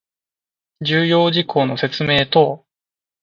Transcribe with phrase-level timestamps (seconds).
[0.83, 2.65] 重要事項の説明等